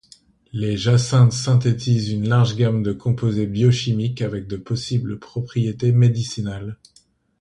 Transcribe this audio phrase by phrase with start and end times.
[0.51, 6.79] Les jacinthes synthétisent une large gamme de composés biochimiques avec de possibles propriétés médicinales.